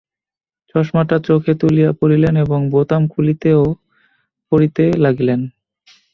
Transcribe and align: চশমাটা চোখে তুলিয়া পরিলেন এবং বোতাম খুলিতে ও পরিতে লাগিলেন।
চশমাটা 0.69 1.17
চোখে 1.27 1.53
তুলিয়া 1.61 1.91
পরিলেন 2.01 2.33
এবং 2.45 2.59
বোতাম 2.73 3.01
খুলিতে 3.07 3.49
ও 3.55 3.65
পরিতে 4.51 4.83
লাগিলেন। 5.03 5.39